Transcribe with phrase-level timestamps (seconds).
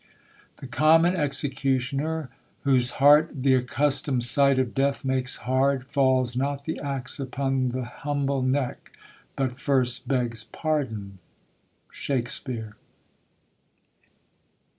[0.57, 6.79] The Common Executioner, Whose heart th' accustom'd sight of death makes hard, Falls not the
[6.79, 8.93] axe upon the humble neck
[9.35, 11.19] But first begs pardon.
[11.91, 12.75] SHAKSPEARE.